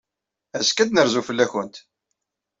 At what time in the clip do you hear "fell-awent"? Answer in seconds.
1.27-1.75